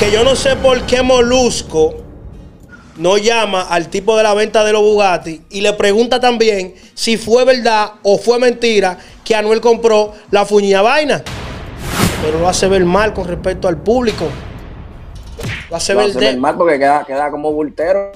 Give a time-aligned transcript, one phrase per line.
[0.00, 1.94] que yo no sé por qué Molusco
[2.96, 7.18] no llama al tipo de la venta de los Bugatti y le pregunta también si
[7.18, 11.22] fue verdad o fue mentira que Anuel compró la fuñía vaina.
[12.22, 14.26] Pero lo hace ver mal con respecto al público.
[15.68, 16.34] Lo hace, ver, de...
[16.38, 18.12] mal porque queda, queda como bultero.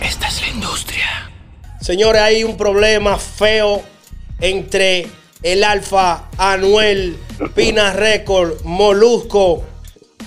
[0.00, 1.30] Esta es la industria.
[1.82, 3.82] Señores, hay un problema feo
[4.40, 5.08] entre
[5.42, 7.18] el Alfa, Anuel,
[7.54, 9.64] Pina Record, Molusco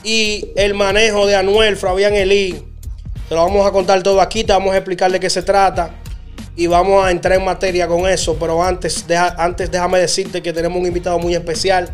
[0.06, 2.64] y el manejo de Anuel, Fabián Elí.
[3.28, 5.90] Te lo vamos a contar todo aquí, te vamos a explicar de qué se trata
[6.56, 8.38] y vamos a entrar en materia con eso.
[8.40, 9.04] Pero antes,
[9.38, 11.90] antes déjame decirte que tenemos un invitado muy especial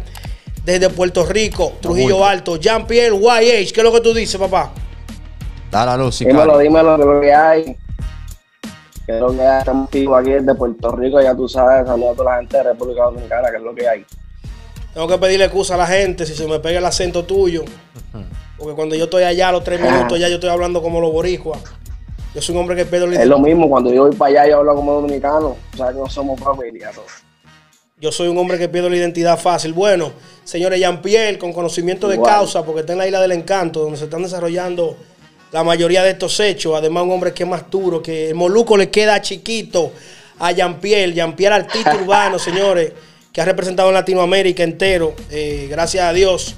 [0.66, 3.72] desde Puerto Rico, Trujillo Alto, Jean-Pierre YH.
[3.72, 4.74] ¿Qué es lo que tú dices, papá?
[5.72, 7.78] Da la luz, Dímelo, dímelo, de lo que hay.
[9.06, 9.60] Que es lo que hay.
[9.60, 9.88] Estamos
[10.20, 11.88] aquí desde Puerto Rico, ya tú sabes.
[11.88, 14.06] Saludos a toda la gente de República Dominicana, que es lo que hay.
[14.94, 17.64] Tengo que pedirle excusa a la gente si se me pega el acento tuyo.
[18.58, 21.12] Porque cuando yo estoy allá a los tres minutos, ya yo estoy hablando como los
[21.12, 21.60] boricuas.
[22.36, 23.24] Yo soy un hombre que pierdo la identidad.
[23.24, 25.58] Es lo mismo, cuando yo voy para allá, yo hablo como dominicano.
[25.74, 26.92] O sea, que no somos familia.
[28.00, 29.74] Yo soy un hombre que pierdo la identidad fácil.
[29.74, 30.12] Bueno,
[30.44, 34.06] señores Jean-Pierre, con conocimiento de causa, porque está en la isla del encanto, donde se
[34.06, 34.98] están desarrollando
[35.52, 36.74] la mayoría de estos hechos.
[36.76, 39.92] Además, un hombre que es más duro, que el Moluco le queda chiquito
[40.40, 41.14] a Jean-Pierre.
[41.14, 42.92] Jean-Pierre artista urbano, señores
[43.32, 46.56] que ha representado en Latinoamérica entero, eh, gracias a Dios,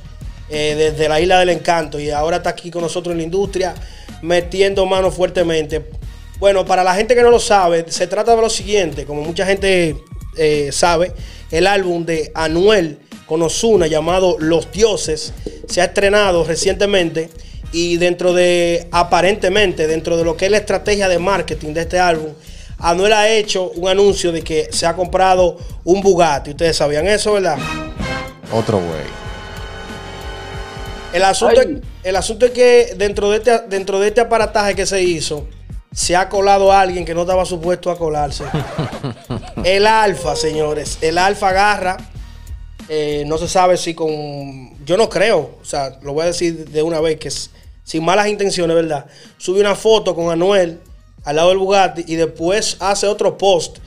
[0.50, 2.00] eh, desde la Isla del Encanto.
[2.00, 3.76] Y ahora está aquí con nosotros en la industria,
[4.22, 5.84] metiendo mano fuertemente.
[6.40, 9.46] Bueno, para la gente que no lo sabe, se trata de lo siguiente, como mucha
[9.46, 9.96] gente
[10.38, 11.14] eh, sabe,
[11.52, 15.34] el álbum de Anuel con Ozuna llamado Los Dioses
[15.68, 17.30] se ha estrenado recientemente
[17.72, 22.00] y dentro de, aparentemente, dentro de lo que es la estrategia de marketing de este
[22.00, 22.34] álbum,
[22.84, 26.52] Anuel ha hecho un anuncio de que se ha comprado un Bugatti.
[26.52, 27.58] Ustedes sabían eso, ¿verdad?
[28.52, 29.23] Otro güey.
[31.14, 31.67] El asunto, es,
[32.04, 35.48] el asunto es que dentro de, este, dentro de este aparataje que se hizo,
[35.94, 38.44] se ha colado alguien que no estaba supuesto a colarse.
[39.64, 40.98] el Alfa, señores.
[41.00, 41.95] El Alfa agarra.
[42.89, 44.83] Eh, no se sabe si con.
[44.83, 45.58] Yo no creo.
[45.61, 47.50] O sea, lo voy a decir de una vez que es,
[47.86, 49.05] sin malas intenciones, ¿verdad?
[49.38, 50.82] Sube una foto con Anuel
[51.23, 53.78] al lado del Bugatti y después hace otro post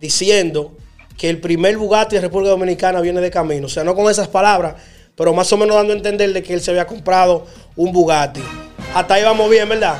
[0.00, 0.72] diciendo
[1.16, 3.66] que el primer Bugatti de República Dominicana viene de camino.
[3.66, 4.74] O sea, no con esas palabras,
[5.14, 8.42] pero más o menos dando a entender de que él se había comprado un Bugatti.
[8.94, 9.96] Hasta ahí vamos bien, ¿verdad?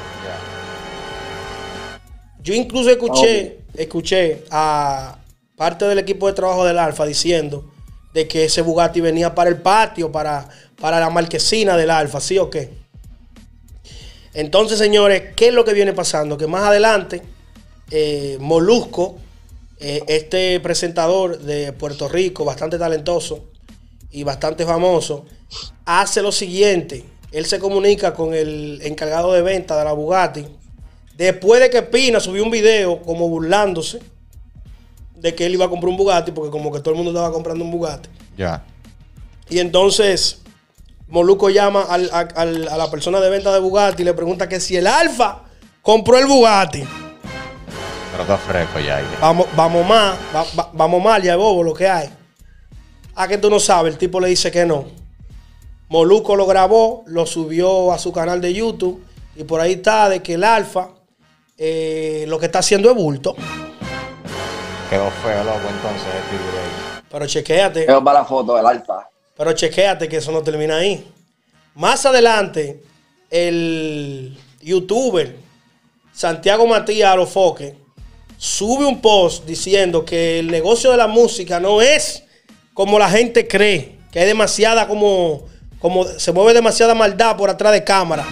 [2.42, 5.18] Yo incluso escuché, escuché a
[5.56, 7.72] parte del equipo de trabajo del Alfa diciendo
[8.12, 10.48] de que ese Bugatti venía para el patio, para,
[10.80, 12.85] para la marquesina del Alfa, ¿sí o qué?
[14.36, 16.36] Entonces, señores, ¿qué es lo que viene pasando?
[16.36, 17.22] Que más adelante,
[17.90, 19.16] eh, Molusco,
[19.80, 23.44] eh, este presentador de Puerto Rico, bastante talentoso
[24.10, 25.24] y bastante famoso,
[25.86, 27.02] hace lo siguiente.
[27.32, 30.44] Él se comunica con el encargado de venta de la Bugatti.
[31.16, 34.00] Después de que Pina subió un video como burlándose
[35.14, 37.32] de que él iba a comprar un Bugatti, porque como que todo el mundo estaba
[37.32, 38.10] comprando un Bugatti.
[38.36, 38.62] Ya.
[39.48, 40.42] Y entonces
[41.08, 44.86] Moluco llama a la persona de venta de Bugatti y le pregunta que si el
[44.86, 45.42] Alfa
[45.82, 46.84] compró el Bugatti.
[48.10, 49.02] Pero está fresco ya.
[49.20, 50.16] Vamos, vamos más,
[50.72, 52.06] vamos mal, ya bobo lo que hay.
[52.06, 54.86] A ah, que tú no sabes, el tipo le dice que no.
[55.88, 59.04] Moluco lo grabó, lo subió a su canal de YouTube
[59.36, 60.88] y por ahí está de que el Alfa
[61.56, 63.34] eh, lo que está haciendo es bulto.
[64.90, 67.86] Quedó feo, loco, entonces el Pero chequéate.
[67.86, 69.08] Quedó para la foto del Alfa.
[69.36, 71.04] Pero chequéate que eso no termina ahí.
[71.74, 72.80] Más adelante,
[73.30, 75.36] el youtuber
[76.12, 77.74] Santiago Matías Alofoque
[78.38, 82.22] sube un post diciendo que el negocio de la música no es
[82.72, 85.44] como la gente cree, que hay demasiada como,
[85.78, 88.26] como se mueve demasiada maldad por atrás de cámara.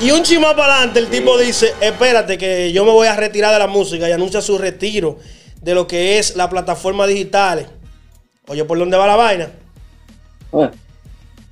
[0.00, 3.52] Y un chima para adelante el tipo dice, espérate que yo me voy a retirar
[3.52, 5.18] de la música y anuncia su retiro
[5.62, 7.66] de lo que es la plataforma digitales.
[8.48, 9.50] Oye, ¿por dónde va la vaina?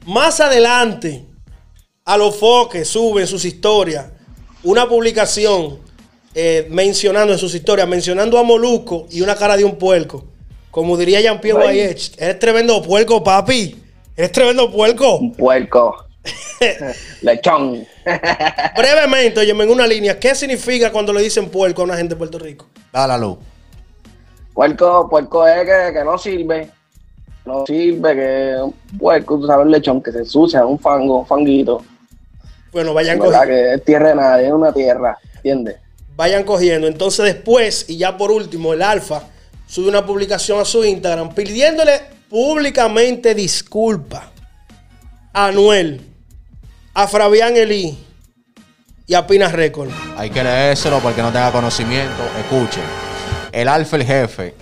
[0.06, 1.25] Más adelante,
[2.04, 4.06] a los foques suben sus historias
[4.65, 5.78] una publicación
[6.34, 10.24] eh, mencionando en sus historias, mencionando a Moluco y una cara de un puerco.
[10.71, 13.80] Como diría Jean-Pierre Guayech, eres tremendo puerco, papi.
[14.16, 15.18] Eres tremendo puerco.
[15.18, 16.06] Un puerco.
[17.22, 17.86] Lechón.
[18.77, 22.18] Brevemente, oye, en una línea, ¿qué significa cuando le dicen puerco a una gente de
[22.18, 22.66] Puerto Rico?
[23.21, 23.39] Luz.
[24.53, 26.71] Puerco, puerco es que, que no sirve
[27.44, 31.26] no sirve, que un puerco, tú sabes, el lechón que se ensucia, un fango, un
[31.26, 31.84] fanguito.
[32.72, 33.46] Bueno, vayan cogiendo.
[33.46, 35.76] que es tierra de nadie, es una tierra, ¿entiendes?
[36.16, 36.86] Vayan cogiendo.
[36.86, 39.22] Entonces después, y ya por último, el Alfa
[39.66, 44.30] sube una publicación a su Instagram pidiéndole públicamente disculpa
[45.32, 46.00] a Anuel
[46.94, 47.98] a Fabián Elí
[49.06, 49.91] y a Pina Record.
[50.16, 52.22] Hay que leérselo porque no tenga conocimiento.
[52.38, 52.84] Escuchen.
[53.52, 54.54] El alfa, el jefe,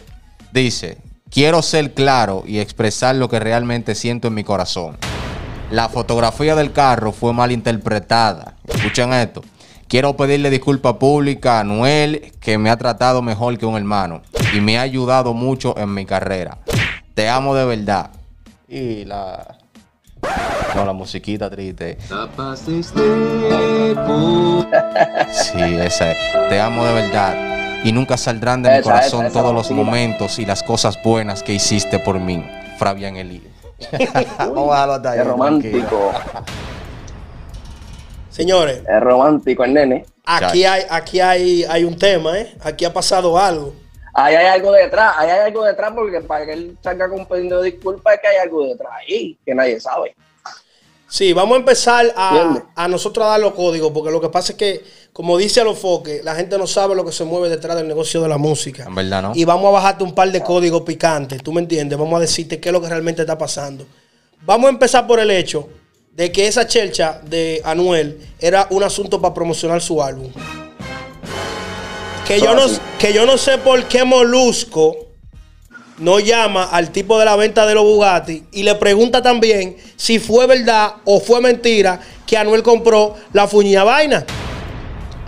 [0.51, 0.99] dice:
[1.33, 4.99] Quiero ser claro y expresar lo que realmente siento en mi corazón.
[5.71, 8.57] La fotografía del carro fue mal interpretada.
[8.69, 9.43] Escuchen esto.
[9.89, 14.21] Quiero pedirle disculpa pública a Noel, que me ha tratado mejor que un hermano
[14.53, 16.59] y me ha ayudado mucho en mi carrera.
[17.15, 18.11] Te amo de verdad.
[18.69, 19.57] Y la.
[20.75, 21.97] No, la musiquita triste.
[25.33, 26.19] Sí, esa es.
[26.51, 27.62] Te amo de verdad.
[27.85, 31.43] Y nunca saldrán de mi corazón esa, esa todos los momentos y las cosas buenas
[31.43, 32.45] que hiciste por mí.
[32.79, 33.43] Fabián Elí.
[34.39, 36.13] Vamos a dejarlo hasta ahí, Es romántico.
[38.31, 40.05] Señores, Es romántico el nene.
[40.25, 42.55] aquí hay, aquí hay, hay un tema, ¿eh?
[42.63, 43.75] Aquí ha pasado algo.
[44.15, 47.27] Ahí hay algo detrás, ahí hay algo detrás porque para que él salga con un
[47.27, 50.15] pedido de disculpas es que hay algo detrás ahí que nadie sabe.
[51.13, 54.53] Sí, vamos a empezar a, a nosotros a dar los códigos, porque lo que pasa
[54.53, 54.83] es que,
[55.13, 57.87] como dice a los foques, la gente no sabe lo que se mueve detrás del
[57.87, 58.85] negocio de la música.
[58.85, 59.33] En verdad, ¿no?
[59.35, 61.99] Y vamos a bajarte un par de códigos picantes, ¿tú me entiendes?
[61.99, 63.87] Vamos a decirte qué es lo que realmente está pasando.
[64.47, 65.69] Vamos a empezar por el hecho
[66.13, 70.33] de que esa chelcha de Anuel era un asunto para promocionar su álbum.
[72.27, 72.63] Que yo, no,
[72.99, 74.97] que yo no sé por qué Molusco
[75.99, 80.19] no llama al tipo de la venta de los Bugatti y le pregunta también si
[80.19, 84.25] fue verdad o fue mentira que Anuel compró la fuñía vaina.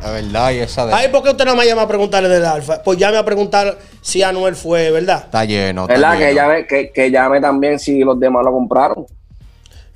[0.04, 0.92] Es verdad, y esa de.
[0.92, 2.82] Ay, ¿por qué usted no me llama a preguntarle del Alfa?
[2.82, 5.24] Pues llame a preguntar si Anuel fue, ¿verdad?
[5.24, 5.82] Está lleno.
[5.82, 6.18] está ¿Verdad?
[6.18, 9.06] Que llame, que, que llame también si los demás lo compraron.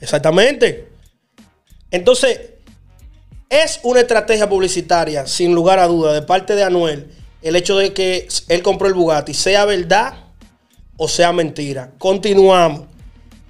[0.00, 0.88] Exactamente.
[1.90, 2.40] Entonces,
[3.50, 7.10] es una estrategia publicitaria, sin lugar a duda, de parte de Anuel,
[7.42, 10.27] el hecho de que él compró el Bugatti, sea verdad
[10.98, 11.92] o sea mentira.
[11.96, 12.82] Continuamos.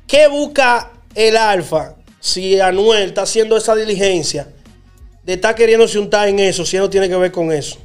[0.07, 4.47] ¿Qué busca el Alfa si Anuel está haciendo esa diligencia
[5.25, 7.79] de estar queriéndose untar en eso, si él no tiene que ver con eso?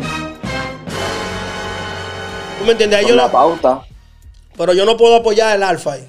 [2.59, 2.99] ¿Tú me entiendes?
[2.99, 3.81] Ahí yo la pauta.
[4.55, 6.07] pero yo no puedo apoyar el Alfa ahí.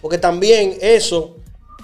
[0.00, 1.36] Porque también eso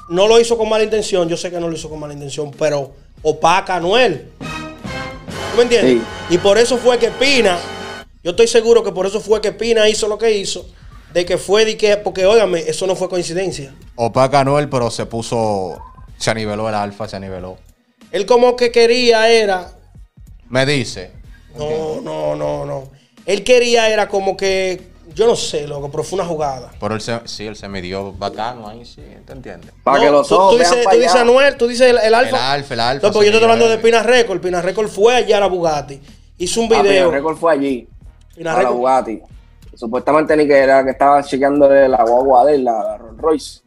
[0.08, 1.28] no lo hizo con mala intención.
[1.28, 2.92] Yo sé que no lo hizo con mala intención, pero
[3.22, 4.30] opaca a Anuel.
[4.38, 6.02] ¿Tú me entiendes?
[6.30, 7.58] Y por eso fue que Pina,
[8.22, 10.66] yo estoy seguro que por eso fue que Pina hizo lo que hizo.
[11.16, 13.74] De que fue de que, porque óigame, eso no fue coincidencia.
[13.94, 15.80] Opaca Noel, pero se puso.
[16.18, 17.56] Se aniveló el alfa, se aniveló.
[18.12, 19.70] Él como que quería era.
[20.50, 21.12] Me dice.
[21.56, 22.90] No, no, no, no.
[23.24, 24.88] Él quería era como que.
[25.14, 26.70] Yo no sé, loco, pero fue una jugada.
[26.78, 29.72] Pero él se, sí, él se midió bacano ahí, sí, ¿te entiendes?
[29.82, 31.14] Para No, que los tú, ojos tú dices, tú dices.
[31.14, 32.36] Anuel, tú dices el, el Alfa.
[32.36, 33.84] El Alfa, el Alfa, No, porque yo estoy hablando de baby.
[33.88, 34.40] Pina Record.
[34.42, 35.98] Pina Record fue allá a la Bugatti.
[36.36, 37.06] Hizo un Ah, video.
[37.06, 37.88] Pina Record fue allí.
[38.36, 39.22] Pina a la Record- Bugatti.
[39.76, 43.60] Supuestamente ni que era que estaban chequeándole la guagua de él, la, la Rolls Royce.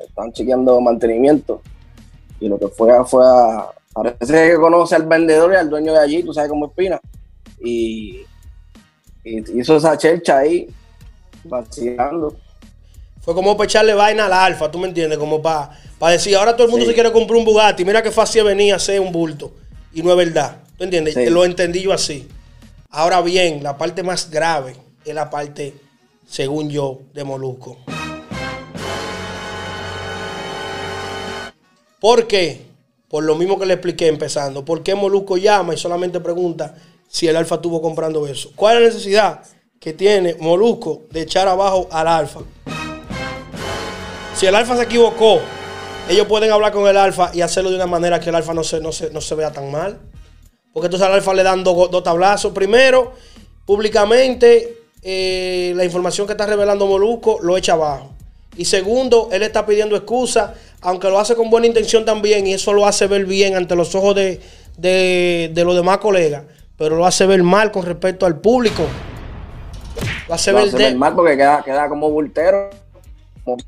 [0.00, 1.60] Estaban chequeando mantenimiento.
[2.40, 3.66] Y lo que fue fue a.
[3.92, 7.00] Parece que conoce al vendedor y al dueño de allí, tú sabes cómo es Pina.
[7.60, 8.20] Y,
[9.24, 10.68] y hizo esa chelcha ahí,
[11.44, 12.36] vacilando.
[13.22, 15.18] Fue como para echarle vaina al Alfa, ¿tú me entiendes?
[15.18, 15.70] Como para
[16.10, 16.90] decir, ahora todo el mundo Sí.
[16.90, 17.84] se quiere comprar un Bugatti.
[17.84, 19.52] Mira qué fácil venía a hacer un bulto.
[19.94, 20.58] Y no es verdad.
[20.76, 21.14] ¿Tú entiendes?
[21.14, 21.30] Sí.
[21.30, 22.28] Lo entendí yo así.
[22.90, 24.76] Ahora bien, la parte más grave
[25.06, 25.74] es la parte,
[26.28, 27.78] según yo, de Molusco.
[32.00, 32.66] ¿Por qué?
[33.08, 34.64] Por lo mismo que le expliqué empezando.
[34.64, 36.74] ¿Por qué Molusco llama y solamente pregunta
[37.08, 38.50] si el Alfa estuvo comprando eso?
[38.54, 39.42] ¿Cuál es la necesidad
[39.80, 42.40] que tiene Molusco de echar abajo al Alfa?
[44.34, 45.40] Si el Alfa se equivocó,
[46.08, 48.62] ellos pueden hablar con el Alfa y hacerlo de una manera que el Alfa no
[48.62, 49.98] se, no se, no se vea tan mal.
[50.76, 52.52] Porque entonces al Alfa le dan dos, tablazos.
[52.52, 53.14] Primero,
[53.64, 54.75] públicamente,
[55.08, 58.10] eh, la información que está revelando Molusco lo echa abajo.
[58.56, 62.72] Y segundo, él está pidiendo excusa, aunque lo hace con buena intención también, y eso
[62.72, 64.40] lo hace ver bien ante los ojos de,
[64.76, 66.42] de- de los demás colegas,
[66.76, 68.82] pero lo hace ver mal con respecto al público.
[70.28, 72.70] Lo hace Lo ver hace ver mal porque queda, queda como bultero.
[73.44, 73.58] Como-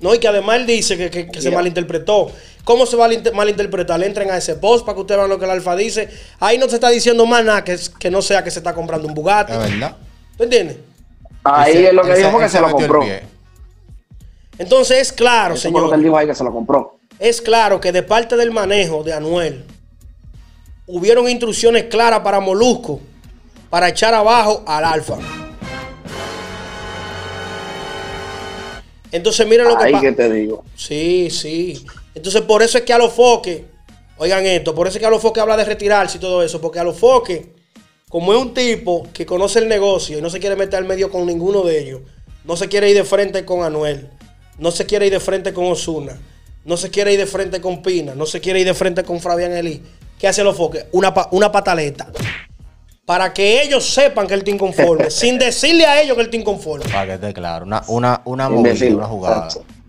[0.00, 2.30] No, y que además él dice que, que- que se malinterpretó.
[2.64, 3.98] ¿Cómo se va a malin- malinterpretar?
[4.00, 6.08] Le entren a ese post para que ustedes vean lo que el alfa dice.
[6.38, 9.08] Ahí no se está diciendo más nada que, que no sea que se está comprando
[9.08, 9.52] un Bugatti.
[9.52, 9.96] Es verdad.
[10.36, 10.76] ¿Tú entiendes?
[11.44, 13.02] Ahí es lo que dijo que se lo compró.
[14.58, 16.04] Entonces es claro, Eso fue lo que él señor.
[16.04, 16.98] dijo ahí que se lo compró.
[17.18, 19.64] Es claro que de parte del manejo de Anuel
[20.86, 23.00] hubieron instrucciones claras para Molusco
[23.70, 25.16] para echar abajo al alfa.
[29.12, 30.04] Entonces miren lo que Ahí pasa.
[30.06, 30.64] que te digo.
[30.76, 31.84] Sí, sí.
[32.14, 33.62] Entonces, por eso es que a los foques,
[34.18, 36.60] oigan esto, por eso es que a los foques habla de retirarse y todo eso,
[36.60, 37.42] porque a los foques,
[38.08, 41.10] como es un tipo que conoce el negocio y no se quiere meter al medio
[41.10, 42.00] con ninguno de ellos,
[42.44, 44.08] no se quiere ir de frente con Anuel,
[44.58, 46.18] no se quiere ir de frente con Osuna,
[46.64, 49.20] no se quiere ir de frente con Pina, no se quiere ir de frente con
[49.20, 49.82] Fabián Eli,
[50.18, 50.86] ¿qué hace los foques?
[50.92, 52.10] Una, una pataleta.
[53.10, 56.36] Para que ellos sepan que él está inconforme, sin decirle a ellos que él está
[56.36, 56.84] inconforme.
[56.88, 59.48] Para que esté claro, una, una, una movida, una jugada.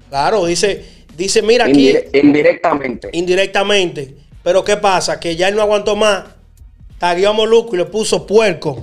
[0.09, 0.83] Claro, dice,
[1.15, 1.93] dice, mira aquí.
[2.13, 3.09] indirectamente.
[3.11, 4.15] Indirectamente.
[4.41, 5.19] Pero ¿qué pasa?
[5.19, 6.23] Que ya él no aguantó más.
[6.97, 8.81] Taguió a Moluco y le puso puerco.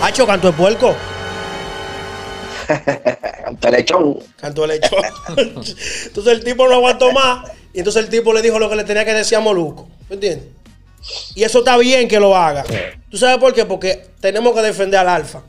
[0.00, 0.94] Hacho, canto de puerco.
[3.44, 4.18] canto de lechón.
[4.36, 5.02] Canto de lechón.
[5.36, 7.50] entonces el tipo no aguantó más.
[7.72, 9.88] Y entonces el tipo le dijo lo que le tenía que decir a Moluco.
[10.08, 10.46] ¿Me entiendes?
[11.34, 12.64] Y eso está bien que lo haga.
[13.12, 13.64] ¿Tú sabes por qué?
[13.64, 15.44] Porque tenemos que defender al alfa.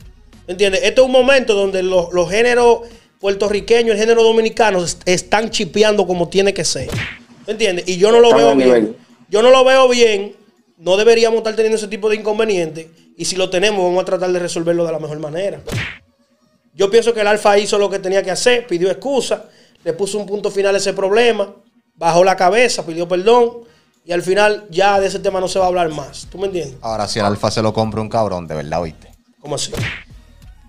[0.46, 0.82] ¿Me entiendes?
[0.84, 2.82] Este es un momento donde los, los géneros
[3.20, 6.90] puertorriqueños, el género dominicano, están chipeando como tiene que ser.
[7.48, 7.88] ¿Me entiendes?
[7.88, 8.96] Y yo no lo veo bien.
[9.30, 10.36] Yo no lo veo bien
[10.84, 12.88] no deberíamos estar teniendo ese tipo de inconvenientes.
[13.16, 15.62] Y si lo tenemos, vamos a tratar de resolverlo de la mejor manera.
[16.74, 19.46] Yo pienso que el Alfa hizo lo que tenía que hacer, pidió excusa,
[19.84, 21.56] le puso un punto final a ese problema,
[21.96, 23.60] bajó la cabeza, pidió perdón.
[24.06, 26.28] Y al final ya de ese tema no se va a hablar más.
[26.30, 26.78] ¿Tú me entiendes?
[26.82, 29.10] Ahora, si el Alfa se lo compra un cabrón, de verdad, oíste.
[29.40, 29.72] ¿Cómo así?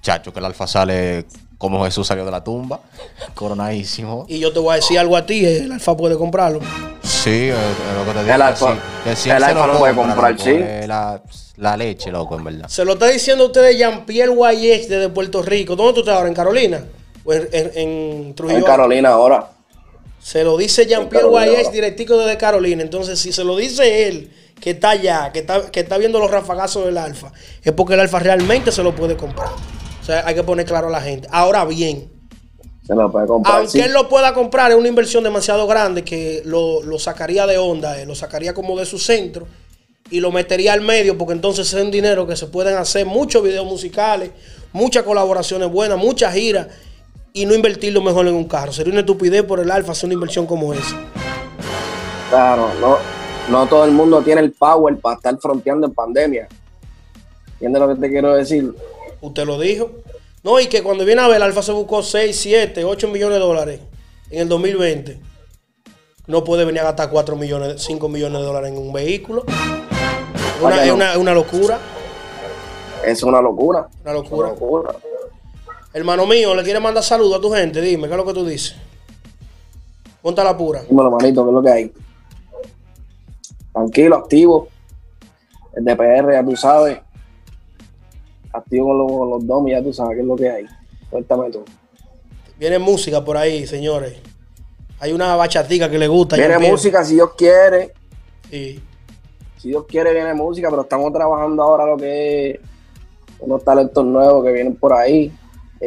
[0.02, 1.26] Chacho, que el Alfa sale
[1.58, 2.80] como Jesús salió de la tumba,
[3.34, 4.26] coronadísimo.
[4.28, 6.60] Y yo te voy a decir algo a ti, el Alfa puede comprarlo.
[7.02, 7.56] Sí, es
[7.96, 8.34] lo que te digo.
[8.34, 8.76] El Alfa,
[9.06, 10.58] el alfa no puede comprar, sí.
[11.56, 12.68] La, leche, loco, en verdad.
[12.68, 15.76] Se lo está diciendo a ustedes Jean-Pierre Guayes desde Puerto Rico.
[15.76, 16.28] ¿Dónde tú estás ahora?
[16.28, 16.84] ¿En Carolina?
[17.24, 18.58] ¿O en, Trujillo?
[18.58, 19.48] En Carolina ahora.
[20.24, 22.82] Se lo dice Jean-Pierre Guayes directico desde Carolina.
[22.82, 26.30] Entonces, si se lo dice él, que está allá, que está, que está viendo los
[26.30, 27.30] rafagazos del Alfa,
[27.62, 29.50] es porque el Alfa realmente se lo puede comprar.
[30.00, 31.28] O sea, hay que poner claro a la gente.
[31.30, 32.10] Ahora bien,
[32.88, 38.00] aunque él lo pueda comprar, es una inversión demasiado grande que lo, sacaría de onda,
[38.00, 39.46] eh, lo sacaría como de su centro
[40.10, 43.42] y lo metería al medio, porque entonces es un dinero que se pueden hacer muchos
[43.42, 44.30] videos musicales,
[44.72, 46.68] muchas colaboraciones buenas, muchas giras
[47.36, 48.72] y no invertirlo mejor en un carro.
[48.72, 50.96] Sería una estupidez por el Alfa hacer una inversión como esa.
[52.30, 52.96] Claro, no,
[53.50, 56.48] no todo el mundo tiene el power para estar fronteando en pandemia.
[57.54, 58.72] ¿Entiendes lo que te quiero decir?
[59.20, 59.90] Usted lo dijo.
[60.44, 63.44] No, y que cuando viene a ver, Alfa se buscó 6, 7, 8 millones de
[63.44, 63.80] dólares
[64.30, 65.18] en el 2020.
[66.28, 69.44] No puede venir a gastar 4 millones, 5 millones de dólares en un vehículo.
[69.48, 71.80] es, una, locura.
[73.04, 73.88] Es una locura.
[74.04, 74.94] Una locura.
[75.94, 77.80] Hermano mío, ¿le quieres mandar saludos a tu gente?
[77.80, 78.74] Dime, ¿qué es lo que tú dices?
[80.20, 80.82] Ponta la pura.
[80.82, 81.92] Dímelo, manito, ¿qué es lo que hay?
[83.72, 84.68] Tranquilo, activo.
[85.74, 86.98] El DPR, ya tú sabes
[88.54, 90.64] activo con los, los domis, ya tú sabes qué es lo que hay.
[91.10, 91.64] Cuéntame tú.
[92.58, 94.14] Viene música por ahí, señores.
[95.00, 96.36] Hay una bachatica que le gusta.
[96.36, 97.92] Viene música si Dios quiere.
[98.50, 98.80] Sí.
[99.58, 102.60] Si Dios quiere, viene música, pero estamos trabajando ahora lo que es
[103.40, 105.32] unos talentos nuevos que vienen por ahí.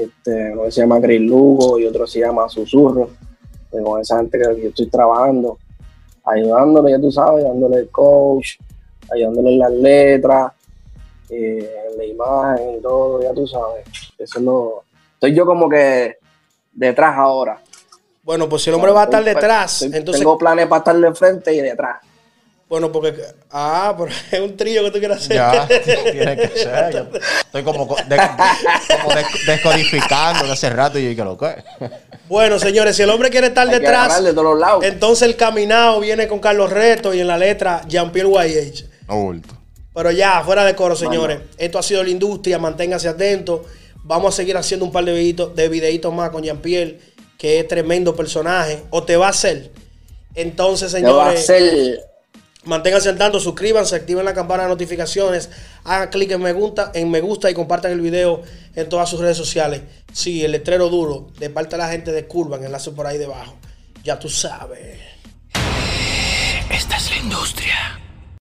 [0.04, 3.10] Este, uno se llama Chris Lugo y otro se llama Susurro.
[3.70, 5.58] Con esa gente que yo estoy trabajando,
[6.24, 8.58] ayudándole, ya tú sabes, dándole el coach,
[9.12, 10.52] ayudándole en las letras,
[11.30, 13.86] eh, la imagen y todo, ya tú sabes.
[14.18, 14.84] Eso no.
[15.14, 16.18] Estoy yo como que
[16.74, 17.62] detrás ahora.
[18.24, 20.20] Bueno, pues si el hombre va a estar detrás, entonces.
[20.20, 22.02] Tengo planes para estar de frente y detrás.
[22.70, 23.16] Bueno, porque.
[23.50, 25.38] Ah, pero es un trío que tú quieres hacer.
[25.38, 25.68] Ya,
[26.12, 27.08] tiene que ser.
[27.46, 27.96] estoy como,
[29.46, 31.64] descodificando de hace rato y yo, lo que?
[32.28, 34.22] Bueno, señores, si el hombre quiere estar detrás,
[34.82, 38.90] entonces el caminado viene con Carlos Reto y en la letra Jean-Pierre YH.
[39.08, 39.34] No,
[39.94, 41.40] pero ya, fuera de coro, señores.
[41.58, 42.60] Esto ha sido la industria.
[42.60, 43.62] Manténgase atentos.
[44.04, 47.00] Vamos a seguir haciendo un par de videitos, de videitos más con Jean-Pierre,
[47.36, 48.84] que es tremendo personaje.
[48.92, 49.72] O te va a hacer.
[50.36, 51.50] Entonces, señores.
[52.68, 55.50] Manténganse al tanto, suscríbanse, activen la campana de notificaciones,
[55.86, 58.42] hagan clic en me gusta, en me gusta y compartan el video
[58.76, 59.82] en todas sus redes sociales.
[60.12, 63.56] Sí, el letrero duro de parte de la gente de Curva, enlace por ahí debajo.
[64.04, 65.00] Ya tú sabes.
[66.70, 68.07] Esta es la industria.